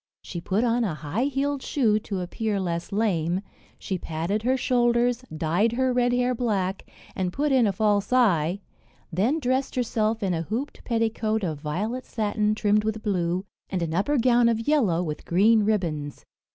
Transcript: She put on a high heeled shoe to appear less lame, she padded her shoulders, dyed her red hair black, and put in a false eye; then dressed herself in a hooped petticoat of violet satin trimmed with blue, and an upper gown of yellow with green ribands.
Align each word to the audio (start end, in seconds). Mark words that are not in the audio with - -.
She 0.23 0.41
put 0.41 0.63
on 0.63 0.83
a 0.83 0.95
high 0.95 1.25
heeled 1.25 1.61
shoe 1.61 1.99
to 1.99 2.21
appear 2.21 2.59
less 2.59 2.91
lame, 2.91 3.41
she 3.77 3.99
padded 3.99 4.41
her 4.41 4.57
shoulders, 4.57 5.23
dyed 5.37 5.73
her 5.73 5.93
red 5.93 6.11
hair 6.11 6.33
black, 6.33 6.89
and 7.15 7.31
put 7.31 7.51
in 7.51 7.67
a 7.67 7.71
false 7.71 8.11
eye; 8.11 8.61
then 9.13 9.37
dressed 9.39 9.75
herself 9.75 10.23
in 10.23 10.33
a 10.33 10.41
hooped 10.41 10.83
petticoat 10.85 11.43
of 11.43 11.59
violet 11.61 12.05
satin 12.07 12.55
trimmed 12.55 12.83
with 12.83 13.03
blue, 13.03 13.45
and 13.69 13.83
an 13.83 13.93
upper 13.93 14.17
gown 14.17 14.49
of 14.49 14.61
yellow 14.67 15.03
with 15.03 15.23
green 15.23 15.61
ribands. 15.61 16.25